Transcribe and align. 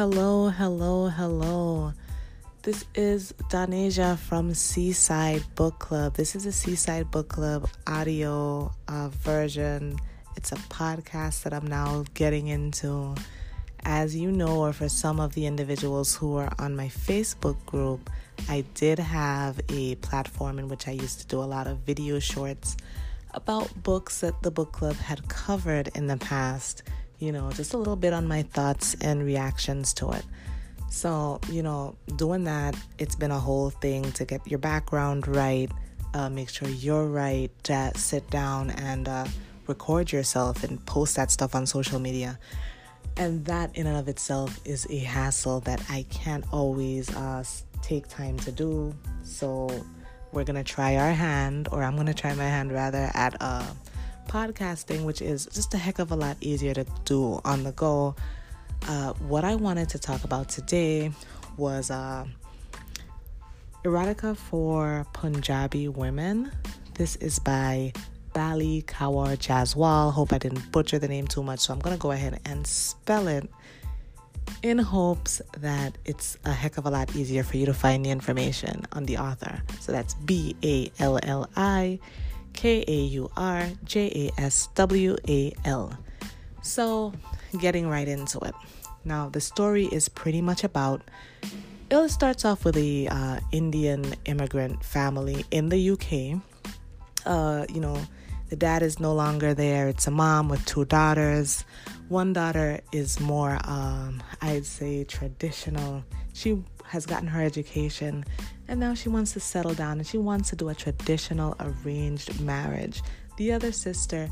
Hello, 0.00 0.48
hello, 0.48 1.08
hello. 1.08 1.92
This 2.62 2.86
is 2.94 3.34
Donasia 3.50 4.16
from 4.16 4.54
Seaside 4.54 5.44
Book 5.56 5.78
Club. 5.78 6.14
This 6.14 6.34
is 6.34 6.46
a 6.46 6.52
Seaside 6.52 7.10
Book 7.10 7.28
Club 7.28 7.68
audio 7.86 8.72
uh, 8.88 9.10
version. 9.10 9.98
It's 10.38 10.52
a 10.52 10.54
podcast 10.54 11.42
that 11.42 11.52
I'm 11.52 11.66
now 11.66 12.06
getting 12.14 12.46
into. 12.46 13.14
As 13.84 14.16
you 14.16 14.32
know, 14.32 14.60
or 14.60 14.72
for 14.72 14.88
some 14.88 15.20
of 15.20 15.34
the 15.34 15.44
individuals 15.44 16.16
who 16.16 16.34
are 16.36 16.50
on 16.58 16.74
my 16.74 16.88
Facebook 16.88 17.62
group, 17.66 18.08
I 18.48 18.64
did 18.72 18.98
have 18.98 19.60
a 19.68 19.96
platform 19.96 20.58
in 20.58 20.68
which 20.68 20.88
I 20.88 20.92
used 20.92 21.20
to 21.20 21.26
do 21.26 21.40
a 21.40 21.44
lot 21.44 21.66
of 21.66 21.76
video 21.80 22.20
shorts 22.20 22.78
about 23.34 23.82
books 23.82 24.20
that 24.20 24.42
the 24.42 24.50
book 24.50 24.72
club 24.72 24.96
had 24.96 25.28
covered 25.28 25.88
in 25.94 26.06
the 26.06 26.16
past 26.16 26.84
you 27.20 27.30
know, 27.30 27.52
just 27.52 27.74
a 27.74 27.76
little 27.76 27.96
bit 27.96 28.12
on 28.12 28.26
my 28.26 28.42
thoughts 28.42 28.96
and 29.00 29.22
reactions 29.22 29.92
to 29.94 30.10
it. 30.10 30.24
So, 30.90 31.40
you 31.48 31.62
know, 31.62 31.94
doing 32.16 32.44
that, 32.44 32.74
it's 32.98 33.14
been 33.14 33.30
a 33.30 33.38
whole 33.38 33.70
thing 33.70 34.10
to 34.12 34.24
get 34.24 34.44
your 34.46 34.58
background 34.58 35.28
right, 35.28 35.70
uh, 36.14 36.28
make 36.28 36.48
sure 36.48 36.68
you're 36.68 37.06
right, 37.06 37.50
to 37.64 37.92
sit 37.94 38.28
down 38.30 38.70
and 38.70 39.06
uh, 39.06 39.26
record 39.68 40.10
yourself 40.10 40.64
and 40.64 40.84
post 40.86 41.14
that 41.14 41.30
stuff 41.30 41.54
on 41.54 41.66
social 41.66 42.00
media. 42.00 42.38
And 43.16 43.44
that, 43.44 43.76
in 43.76 43.86
and 43.86 43.98
of 43.98 44.08
itself, 44.08 44.58
is 44.64 44.86
a 44.90 44.98
hassle 44.98 45.60
that 45.60 45.80
I 45.88 46.06
can't 46.10 46.44
always 46.52 47.14
uh, 47.14 47.44
take 47.82 48.08
time 48.08 48.38
to 48.38 48.50
do. 48.50 48.94
So, 49.22 49.68
we're 50.32 50.44
gonna 50.44 50.64
try 50.64 50.96
our 50.96 51.12
hand, 51.12 51.68
or 51.72 51.82
I'm 51.82 51.96
gonna 51.96 52.14
try 52.14 52.34
my 52.34 52.44
hand 52.44 52.72
rather, 52.72 53.10
at 53.14 53.36
uh, 53.40 53.64
podcasting, 54.28 55.04
which 55.04 55.22
is 55.22 55.46
just 55.46 55.74
a 55.74 55.78
heck 55.78 55.98
of 55.98 56.12
a 56.12 56.16
lot 56.16 56.36
easier 56.40 56.74
to 56.74 56.84
do 57.04 57.40
on 57.44 57.64
the 57.64 57.72
go. 57.72 58.14
Uh, 58.88 59.12
what 59.28 59.44
I 59.44 59.54
wanted 59.54 59.88
to 59.90 59.98
talk 59.98 60.24
about 60.24 60.48
today 60.48 61.12
was 61.56 61.90
uh, 61.90 62.24
erotica 63.84 64.36
for 64.36 65.06
Punjabi 65.12 65.88
women. 65.88 66.50
This 66.94 67.16
is 67.16 67.38
by 67.38 67.92
Balli 68.34 68.84
Kaur 68.84 69.36
Jaswal. 69.36 70.12
Hope 70.12 70.32
I 70.32 70.38
didn't 70.38 70.70
butcher 70.72 70.98
the 70.98 71.08
name 71.08 71.26
too 71.26 71.42
much, 71.42 71.60
so 71.60 71.72
I'm 71.72 71.80
gonna 71.80 71.96
go 71.96 72.12
ahead 72.12 72.40
and 72.44 72.66
spell 72.66 73.28
it 73.28 73.48
in 74.62 74.78
hopes 74.78 75.40
that 75.58 75.96
it's 76.04 76.36
a 76.44 76.52
heck 76.52 76.76
of 76.76 76.86
a 76.86 76.90
lot 76.90 77.14
easier 77.16 77.42
for 77.42 77.56
you 77.56 77.66
to 77.66 77.74
find 77.74 78.04
the 78.04 78.10
information 78.10 78.86
on 78.92 79.04
the 79.04 79.16
author. 79.16 79.62
So 79.80 79.92
that's 79.92 80.14
B 80.14 80.54
A 80.62 80.90
L 80.98 81.18
L 81.22 81.48
I 81.56 81.98
K 82.52 82.84
A 82.86 82.92
U 82.92 83.30
R 83.36 83.68
J 83.84 84.30
A 84.36 84.40
S 84.40 84.68
W 84.74 85.16
A 85.28 85.52
L. 85.64 85.96
So, 86.62 87.12
getting 87.58 87.88
right 87.88 88.06
into 88.06 88.38
it. 88.40 88.54
Now, 89.04 89.28
the 89.28 89.40
story 89.40 89.86
is 89.86 90.08
pretty 90.08 90.42
much 90.42 90.64
about. 90.64 91.02
It 91.90 92.10
starts 92.10 92.44
off 92.44 92.64
with 92.64 92.76
a 92.76 93.08
uh, 93.08 93.40
Indian 93.50 94.14
immigrant 94.26 94.84
family 94.84 95.44
in 95.50 95.70
the 95.70 95.90
UK. 95.90 96.40
Uh, 97.26 97.66
you 97.72 97.80
know, 97.80 98.00
the 98.50 98.56
dad 98.56 98.82
is 98.82 99.00
no 99.00 99.14
longer 99.14 99.54
there. 99.54 99.88
It's 99.88 100.06
a 100.06 100.10
mom 100.10 100.48
with 100.48 100.64
two 100.66 100.84
daughters. 100.84 101.64
One 102.08 102.32
daughter 102.32 102.80
is 102.92 103.20
more, 103.20 103.58
um, 103.64 104.22
I'd 104.42 104.66
say, 104.66 105.04
traditional. 105.04 106.04
She 106.32 106.62
has 106.84 107.06
gotten 107.06 107.28
her 107.28 107.42
education 107.42 108.24
and 108.70 108.78
now 108.78 108.94
she 108.94 109.08
wants 109.08 109.32
to 109.32 109.40
settle 109.40 109.74
down 109.74 109.98
and 109.98 110.06
she 110.06 110.16
wants 110.16 110.50
to 110.50 110.56
do 110.56 110.68
a 110.68 110.74
traditional 110.74 111.56
arranged 111.58 112.40
marriage. 112.40 113.02
The 113.36 113.50
other 113.50 113.72
sister, 113.72 114.30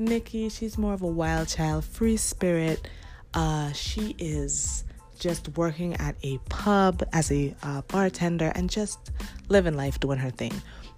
Nikki, 0.00 0.48
she's 0.48 0.76
more 0.76 0.92
of 0.92 1.02
a 1.02 1.06
wild 1.06 1.46
child, 1.46 1.84
free 1.84 2.16
spirit. 2.16 2.88
Uh, 3.32 3.70
she 3.70 4.16
is 4.18 4.82
just 5.20 5.56
working 5.56 5.94
at 5.94 6.16
a 6.24 6.38
pub 6.48 7.04
as 7.12 7.30
a 7.30 7.54
uh, 7.62 7.82
bartender 7.82 8.50
and 8.56 8.68
just 8.68 9.12
living 9.48 9.76
life, 9.76 10.00
doing 10.00 10.18
her 10.18 10.30
thing. 10.30 10.52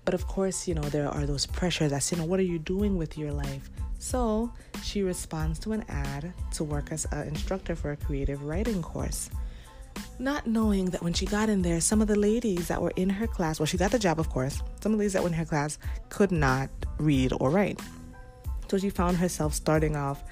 But 0.07 0.15
of 0.15 0.27
course, 0.27 0.67
you 0.67 0.75
know, 0.75 0.81
there 0.81 1.09
are 1.09 1.27
those 1.27 1.45
pressures 1.45 1.91
that, 1.91 2.11
you 2.11 2.17
know, 2.17 2.25
what 2.25 2.41
are 2.41 2.45
you 2.45 2.59
doing 2.59 2.97
with 2.97 3.19
your 3.19 3.33
life? 3.33 3.69
So 3.99 4.51
she 4.83 5.03
responds 5.03 5.59
to 5.61 5.73
an 5.73 5.85
ad 5.91 6.33
to 6.53 6.65
work 6.65 6.91
as 6.91 7.05
an 7.13 7.29
instructor 7.29 7.77
for 7.77 7.93
a 7.93 7.97
creative 7.99 8.45
writing 8.45 8.81
course 8.81 9.29
not 10.19 10.47
knowing 10.47 10.87
that 10.87 11.03
when 11.03 11.13
she 11.13 11.27
got 11.27 11.49
in 11.49 11.63
there, 11.63 11.81
some 11.81 12.03
of 12.03 12.09
the 12.09 12.17
ladies 12.17 12.69
that 12.69 12.81
were 12.81 12.93
in 12.97 13.09
her 13.11 13.27
class, 13.27 13.59
well, 13.59 13.67
she 13.67 13.77
got 13.77 13.91
the 13.91 13.99
job, 13.99 14.19
of 14.19 14.29
course, 14.31 14.63
some 14.81 14.93
of 14.93 14.99
the 14.99 15.03
ladies 15.03 15.13
that 15.13 15.23
were 15.23 15.29
in 15.29 15.35
her 15.35 15.45
class 15.45 15.79
could 16.09 16.33
not 16.33 16.71
read 16.99 17.33
or 17.41 17.51
write. 17.51 17.81
So 18.69 18.79
she 18.79 18.91
found 18.91 19.17
herself 19.17 19.55
starting 19.55 19.97
off, 19.97 20.23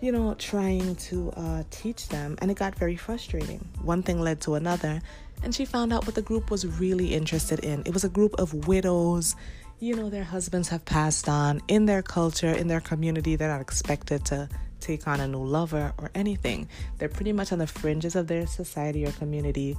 you 0.00 0.12
know, 0.12 0.34
trying 0.34 0.96
to 0.96 1.30
uh, 1.36 1.62
teach 1.70 2.08
them, 2.08 2.36
and 2.40 2.50
it 2.50 2.56
got 2.56 2.74
very 2.74 2.96
frustrating. 2.96 3.66
One 3.82 4.02
thing 4.02 4.20
led 4.20 4.40
to 4.42 4.54
another, 4.54 5.00
and 5.42 5.54
she 5.54 5.64
found 5.64 5.92
out 5.92 6.06
what 6.06 6.14
the 6.14 6.22
group 6.22 6.50
was 6.50 6.66
really 6.66 7.14
interested 7.14 7.60
in. 7.60 7.82
It 7.86 7.94
was 7.94 8.04
a 8.04 8.08
group 8.08 8.34
of 8.38 8.66
widows. 8.66 9.36
You 9.80 9.94
know, 9.94 10.10
their 10.10 10.24
husbands 10.24 10.68
have 10.70 10.84
passed 10.84 11.28
on 11.28 11.60
in 11.68 11.86
their 11.86 12.02
culture, 12.02 12.50
in 12.50 12.66
their 12.66 12.80
community. 12.80 13.36
They're 13.36 13.48
not 13.48 13.60
expected 13.60 14.24
to 14.26 14.48
take 14.80 15.06
on 15.06 15.20
a 15.20 15.28
new 15.28 15.44
lover 15.44 15.92
or 15.98 16.10
anything. 16.14 16.68
They're 16.98 17.08
pretty 17.08 17.32
much 17.32 17.52
on 17.52 17.58
the 17.58 17.66
fringes 17.66 18.16
of 18.16 18.26
their 18.26 18.46
society 18.46 19.04
or 19.06 19.12
community 19.12 19.76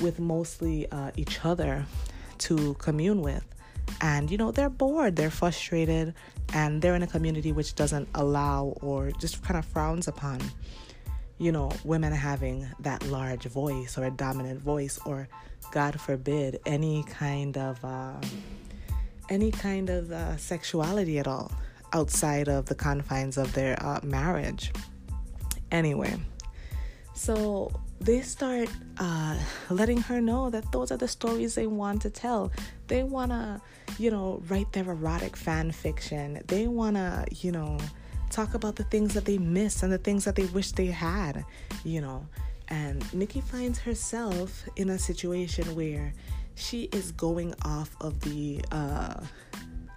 with 0.00 0.18
mostly 0.18 0.90
uh, 0.90 1.10
each 1.16 1.44
other 1.44 1.86
to 2.38 2.74
commune 2.74 3.20
with. 3.22 3.44
And, 4.00 4.30
you 4.30 4.36
know, 4.36 4.52
they're 4.52 4.68
bored, 4.68 5.16
they're 5.16 5.30
frustrated, 5.30 6.14
and 6.52 6.82
they're 6.82 6.94
in 6.94 7.02
a 7.02 7.06
community 7.06 7.52
which 7.52 7.74
doesn't 7.74 8.08
allow 8.14 8.76
or 8.82 9.10
just 9.12 9.42
kind 9.42 9.58
of 9.58 9.64
frowns 9.64 10.08
upon, 10.08 10.40
you 11.38 11.52
know, 11.52 11.70
women 11.84 12.12
having 12.12 12.68
that 12.80 13.06
large 13.06 13.44
voice 13.44 13.96
or 13.96 14.04
a 14.04 14.10
dominant 14.10 14.60
voice 14.60 14.98
or, 15.04 15.28
God 15.72 16.00
forbid, 16.00 16.60
any 16.66 17.04
kind 17.04 17.56
of. 17.56 17.82
Uh, 17.84 18.14
any 19.30 19.50
kind 19.50 19.90
of 19.90 20.10
uh, 20.10 20.36
sexuality 20.38 21.18
at 21.18 21.26
all 21.26 21.52
outside 21.92 22.48
of 22.48 22.66
the 22.66 22.74
confines 22.74 23.38
of 23.38 23.52
their 23.52 23.80
uh, 23.84 24.00
marriage. 24.02 24.72
Anyway, 25.70 26.16
so 27.14 27.70
they 28.00 28.20
start 28.20 28.68
uh, 28.98 29.36
letting 29.70 29.98
her 30.02 30.20
know 30.20 30.50
that 30.50 30.70
those 30.72 30.92
are 30.92 30.96
the 30.96 31.08
stories 31.08 31.54
they 31.54 31.66
want 31.66 32.02
to 32.02 32.10
tell. 32.10 32.52
They 32.86 33.02
want 33.02 33.32
to, 33.32 33.60
you 33.98 34.10
know, 34.10 34.42
write 34.48 34.72
their 34.72 34.84
erotic 34.84 35.36
fan 35.36 35.72
fiction. 35.72 36.40
They 36.46 36.68
want 36.68 36.96
to, 36.96 37.26
you 37.30 37.52
know, 37.52 37.78
talk 38.30 38.54
about 38.54 38.76
the 38.76 38.84
things 38.84 39.14
that 39.14 39.24
they 39.24 39.38
miss 39.38 39.82
and 39.82 39.92
the 39.92 39.98
things 39.98 40.24
that 40.24 40.36
they 40.36 40.46
wish 40.46 40.72
they 40.72 40.86
had, 40.86 41.44
you 41.84 42.00
know. 42.00 42.26
And 42.68 43.02
Nikki 43.14 43.40
finds 43.40 43.78
herself 43.78 44.68
in 44.76 44.90
a 44.90 44.98
situation 44.98 45.74
where 45.74 46.12
she 46.54 46.84
is 46.92 47.12
going 47.12 47.54
off 47.64 47.96
of 48.00 48.20
the 48.20 48.60
uh, 48.72 49.14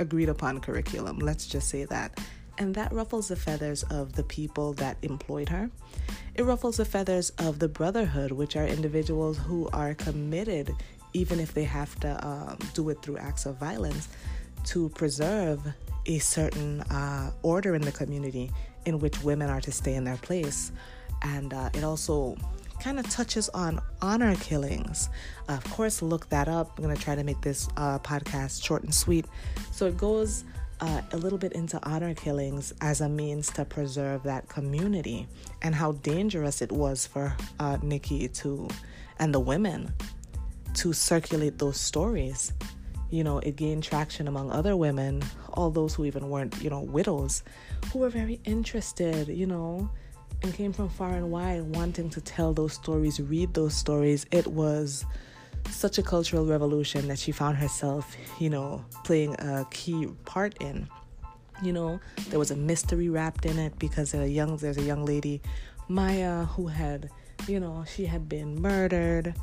agreed 0.01 0.29
upon 0.29 0.59
curriculum. 0.59 1.19
Let's 1.19 1.47
just 1.47 1.69
say 1.69 1.85
that. 1.85 2.19
And 2.57 2.75
that 2.75 2.91
ruffles 2.91 3.29
the 3.29 3.35
feathers 3.35 3.83
of 3.83 4.13
the 4.13 4.23
people 4.23 4.73
that 4.73 4.97
employed 5.01 5.49
her. 5.49 5.69
It 6.35 6.43
ruffles 6.43 6.77
the 6.77 6.85
feathers 6.85 7.31
of 7.39 7.59
the 7.59 7.67
brotherhood, 7.67 8.31
which 8.31 8.55
are 8.55 8.65
individuals 8.65 9.37
who 9.37 9.69
are 9.73 9.93
committed, 9.93 10.75
even 11.13 11.39
if 11.39 11.53
they 11.53 11.63
have 11.63 11.97
to 12.01 12.27
um, 12.27 12.57
do 12.73 12.89
it 12.89 13.01
through 13.01 13.17
acts 13.17 13.45
of 13.45 13.55
violence, 13.57 14.09
to 14.65 14.89
preserve 14.89 15.59
a 16.05 16.19
certain 16.19 16.81
uh, 16.81 17.31
order 17.41 17.73
in 17.73 17.81
the 17.81 17.91
community 17.91 18.51
in 18.85 18.99
which 18.99 19.23
women 19.23 19.49
are 19.49 19.61
to 19.61 19.71
stay 19.71 19.95
in 19.95 20.03
their 20.03 20.17
place. 20.17 20.71
And 21.23 21.53
uh, 21.53 21.69
it 21.73 21.83
also 21.83 22.35
kind 22.81 22.99
of 22.99 23.07
touches 23.09 23.47
on 23.49 23.79
honor 24.01 24.35
killings. 24.37 25.09
Uh, 25.47 25.53
of 25.53 25.63
course, 25.71 26.01
look 26.01 26.27
that 26.29 26.47
up. 26.47 26.73
I'm 26.77 26.83
going 26.83 26.95
to 26.95 27.01
try 27.01 27.15
to 27.15 27.23
make 27.23 27.39
this 27.41 27.69
uh, 27.77 27.99
podcast 27.99 28.63
short 28.63 28.83
and 28.83 28.93
sweet. 28.93 29.25
So 29.71 29.85
it 29.85 29.97
goes 29.97 30.43
uh, 30.79 31.01
a 31.11 31.17
little 31.17 31.37
bit 31.37 31.53
into 31.53 31.79
honor 31.87 32.15
killings 32.15 32.73
as 32.81 33.01
a 33.01 33.07
means 33.07 33.51
to 33.51 33.65
preserve 33.65 34.23
that 34.23 34.49
community 34.49 35.27
and 35.61 35.75
how 35.75 35.91
dangerous 35.93 36.61
it 36.61 36.71
was 36.71 37.05
for 37.05 37.35
uh, 37.59 37.77
Nikki 37.83 38.27
to 38.27 38.67
and 39.19 39.33
the 39.33 39.39
women 39.39 39.93
to 40.73 40.91
circulate 40.91 41.59
those 41.59 41.79
stories. 41.79 42.51
You 43.11 43.23
know, 43.23 43.39
it 43.39 43.57
gained 43.57 43.83
traction 43.83 44.27
among 44.27 44.49
other 44.51 44.75
women, 44.75 45.21
all 45.53 45.69
those 45.69 45.93
who 45.93 46.05
even 46.05 46.29
weren't, 46.29 46.59
you 46.61 46.69
know, 46.69 46.79
widows, 46.79 47.43
who 47.91 47.99
were 47.99 48.09
very 48.09 48.39
interested, 48.45 49.27
you 49.27 49.45
know, 49.45 49.91
and 50.43 50.53
came 50.53 50.73
from 50.73 50.89
far 50.89 51.11
and 51.11 51.31
wide 51.31 51.61
wanting 51.61 52.09
to 52.09 52.21
tell 52.21 52.53
those 52.53 52.73
stories, 52.73 53.19
read 53.19 53.53
those 53.53 53.75
stories. 53.75 54.25
It 54.31 54.47
was 54.47 55.05
such 55.69 55.97
a 55.97 56.03
cultural 56.03 56.45
revolution 56.45 57.07
that 57.07 57.19
she 57.19 57.31
found 57.31 57.57
herself, 57.57 58.15
you 58.39 58.49
know, 58.49 58.83
playing 59.03 59.35
a 59.39 59.65
key 59.69 60.07
part 60.25 60.55
in. 60.61 60.87
You 61.61 61.73
know, 61.73 61.99
there 62.29 62.39
was 62.39 62.49
a 62.49 62.55
mystery 62.55 63.09
wrapped 63.09 63.45
in 63.45 63.59
it 63.59 63.77
because 63.77 64.11
there's 64.11 64.27
a 64.27 64.31
young 64.31 64.57
there's 64.57 64.77
a 64.77 64.83
young 64.83 65.05
lady, 65.05 65.41
Maya, 65.87 66.45
who 66.45 66.67
had, 66.67 67.09
you 67.47 67.59
know, 67.59 67.85
she 67.87 68.05
had 68.05 68.27
been 68.27 68.59
murdered, 68.59 69.35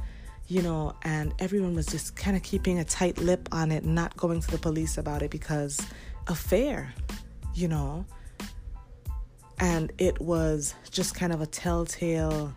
you 0.48 0.62
know, 0.62 0.96
and 1.02 1.32
everyone 1.38 1.76
was 1.76 1.86
just 1.86 2.16
kind 2.16 2.36
of 2.36 2.42
keeping 2.42 2.80
a 2.80 2.84
tight 2.84 3.18
lip 3.18 3.48
on 3.52 3.70
it, 3.70 3.84
not 3.84 4.16
going 4.16 4.40
to 4.40 4.50
the 4.50 4.58
police 4.58 4.98
about 4.98 5.22
it 5.22 5.30
because 5.30 5.80
of 6.26 6.38
fear, 6.38 6.92
you 7.54 7.68
know 7.68 8.04
and 9.60 9.92
it 9.98 10.20
was 10.20 10.74
just 10.90 11.14
kind 11.14 11.32
of 11.32 11.40
a 11.40 11.46
telltale 11.46 12.54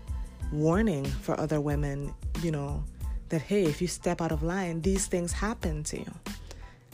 warning 0.51 1.05
for 1.05 1.39
other 1.39 1.59
women, 1.61 2.13
you 2.41 2.51
know, 2.51 2.83
that 3.29 3.41
hey, 3.41 3.63
if 3.63 3.81
you 3.81 3.87
step 3.87 4.21
out 4.21 4.31
of 4.31 4.43
line, 4.43 4.81
these 4.81 5.07
things 5.07 5.31
happen 5.31 5.83
to 5.83 5.97
you. 5.97 6.13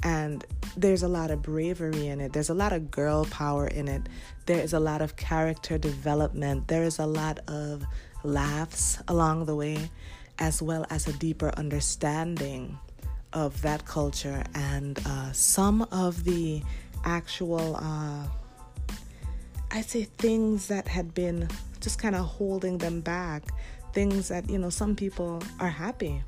And 0.03 0.45
there's 0.77 1.01
a 1.01 1.07
lot 1.07 1.31
of 1.31 1.41
bravery 1.41 2.07
in 2.07 2.21
it. 2.21 2.31
There's 2.31 2.49
a 2.49 2.53
lot 2.53 2.71
of 2.71 2.91
girl 2.91 3.25
power 3.25 3.67
in 3.67 3.87
it. 3.87 4.03
There 4.45 4.59
is 4.59 4.73
a 4.73 4.79
lot 4.79 5.01
of 5.01 5.15
character 5.15 5.77
development. 5.77 6.67
There 6.67 6.83
is 6.83 6.99
a 6.99 7.05
lot 7.05 7.39
of 7.47 7.83
laughs 8.23 8.99
along 9.07 9.45
the 9.45 9.55
way, 9.55 9.89
as 10.37 10.61
well 10.61 10.85
as 10.91 11.07
a 11.07 11.13
deeper 11.13 11.51
understanding 11.57 12.77
of 13.33 13.59
that 13.63 13.85
culture 13.85 14.43
and 14.53 14.99
uh, 15.05 15.31
some 15.31 15.81
of 15.91 16.23
the 16.23 16.61
actual, 17.03 17.75
uh, 17.77 18.23
I'd 19.71 19.85
say, 19.85 20.03
things 20.03 20.67
that 20.67 20.87
had 20.87 21.13
been 21.13 21.47
just 21.81 21.99
kind 21.99 22.15
of 22.15 22.25
holding 22.25 22.77
them 22.77 23.01
back. 23.01 23.43
Things 23.93 24.29
that, 24.29 24.49
you 24.49 24.57
know, 24.57 24.69
some 24.69 24.95
people 24.95 25.41
are 25.59 25.69
happy 25.69 26.23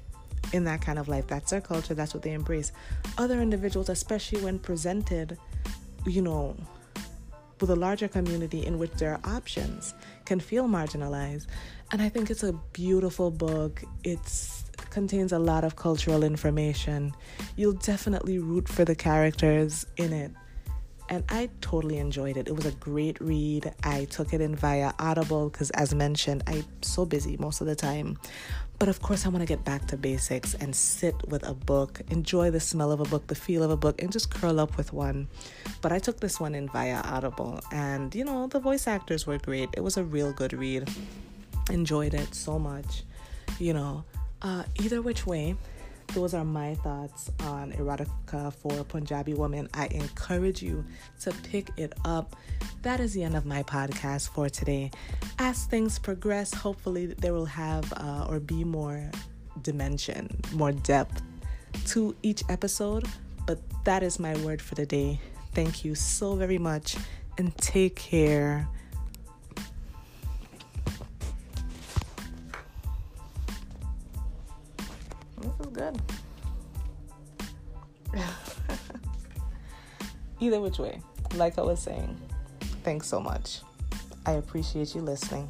in 0.53 0.63
that 0.65 0.81
kind 0.81 1.00
of 1.00 1.07
life. 1.07 1.27
That's 1.27 1.51
their 1.51 1.62
culture, 1.62 1.94
that's 1.94 2.13
what 2.13 2.24
they 2.24 2.33
embrace. 2.33 2.71
Other 3.18 3.41
individuals, 3.41 3.89
especially 3.89 4.41
when 4.41 4.59
presented, 4.59 5.38
you 6.06 6.21
know, 6.21 6.56
with 7.59 7.69
a 7.69 7.75
larger 7.75 8.07
community 8.07 8.65
in 8.65 8.80
which 8.80 8.91
there 8.94 9.12
are 9.12 9.19
options, 9.36 9.94
can 10.25 10.39
feel 10.39 10.68
marginalized. 10.68 11.47
And 11.92 12.01
I 12.01 12.09
think 12.09 12.30
it's 12.30 12.44
a 12.44 12.53
beautiful 12.74 13.31
book. 13.31 13.83
It's 14.03 14.63
contains 14.89 15.31
a 15.31 15.39
lot 15.39 15.63
of 15.63 15.75
cultural 15.75 16.24
information. 16.24 17.13
You'll 17.56 17.74
definitely 17.74 18.39
root 18.39 18.68
for 18.68 18.85
the 18.85 18.95
characters 18.95 19.85
in 19.97 20.13
it 20.13 20.31
and 21.09 21.23
I 21.27 21.50
totally 21.61 21.97
enjoyed 21.97 22.38
it. 22.38 22.47
It 22.47 22.56
was 22.56 22.67
a 22.67 22.71
great 22.71 23.19
read. 23.19 23.73
I 23.83 24.06
took 24.06 24.31
it 24.31 24.41
in 24.41 24.56
via 24.56 24.94
Audible 25.00 25.50
because, 25.50 25.71
as 25.71 25.94
mentioned, 25.95 26.44
I'm 26.45 26.63
so 26.81 27.03
busy 27.03 27.35
most 27.38 27.61
of 27.61 27.67
the 27.67 27.75
time. 27.75 28.17
But 28.77 28.88
of 28.88 29.01
course, 29.01 29.25
I 29.25 29.29
want 29.29 29.41
to 29.41 29.45
get 29.45 29.65
back 29.65 29.88
to 29.88 29.97
basics 29.97 30.53
and 30.53 30.73
sit 30.73 31.15
with 31.27 31.45
a 31.45 31.53
book, 31.53 32.00
enjoy 32.11 32.51
the 32.51 32.61
smell 32.61 32.91
of 32.91 33.01
a 33.01 33.06
book, 33.06 33.27
the 33.27 33.35
feel 33.35 33.63
of 33.63 33.71
a 33.71 33.75
book, 33.75 34.01
and 34.01 34.11
just 34.11 34.29
curl 34.29 34.59
up 34.59 34.77
with 34.77 34.94
one. 34.94 35.27
But 35.81 35.91
I 35.91 36.00
took 36.00 36.19
this 36.19 36.39
one 36.39 36.56
in 36.56 36.69
via 36.69 37.01
Audible, 37.03 37.59
and 37.73 38.13
you 38.15 38.23
know, 38.23 38.47
the 38.47 38.59
voice 38.59 38.88
actors 38.88 39.27
were 39.27 39.38
great. 39.39 39.69
It 39.73 39.81
was 39.81 39.97
a 39.97 40.03
real 40.03 40.31
good 40.31 40.53
read. 40.53 40.89
Enjoyed 41.71 42.13
it 42.13 42.33
so 42.33 42.57
much. 42.57 43.03
You 43.59 43.73
know, 43.73 44.06
uh, 44.41 44.63
either 44.79 45.01
which 45.01 45.25
way, 45.25 45.56
those 46.13 46.33
are 46.33 46.45
my 46.45 46.75
thoughts 46.75 47.29
on 47.41 47.71
erotica 47.73 48.53
for 48.53 48.83
Punjabi 48.83 49.33
women. 49.33 49.69
I 49.73 49.88
encourage 49.88 50.61
you 50.61 50.83
to 51.21 51.31
pick 51.44 51.69
it 51.77 51.94
up. 52.06 52.35
That 52.81 53.00
is 53.00 53.13
the 53.13 53.23
end 53.23 53.35
of 53.35 53.45
my 53.45 53.63
podcast 53.63 54.29
for 54.29 54.50
today. 54.50 54.91
As 55.38 55.65
things 55.65 56.00
progress, 56.00 56.53
hopefully 56.53 57.07
there 57.07 57.33
will 57.33 57.45
have 57.45 57.91
uh, 57.94 58.25
or 58.29 58.39
be 58.39 58.63
more 58.63 59.09
dimension, 59.61 60.29
more 60.53 60.71
depth 60.71 61.21
to 61.88 62.15
each 62.23 62.44
episode. 62.50 63.06
But 63.45 63.59
that 63.85 64.03
is 64.03 64.19
my 64.19 64.35
word 64.38 64.61
for 64.61 64.75
the 64.75 64.85
day. 64.85 65.19
Thank 65.53 65.83
you 65.83 65.95
so 65.95 66.35
very 66.35 66.57
much 66.57 66.97
and 67.38 67.56
take 67.57 67.95
care. 67.95 68.67
Is 75.69 75.75
good. 75.75 76.01
Either 80.39 80.62
which 80.62 80.80
way, 80.80 81.01
like 81.36 81.60
I 81.60 81.62
was 81.62 81.80
saying, 81.81 82.18
thanks 82.83 83.07
so 83.07 83.19
much. 83.19 83.62
I 84.25 84.33
appreciate 84.33 84.95
you 84.95 85.01
listening. 85.01 85.50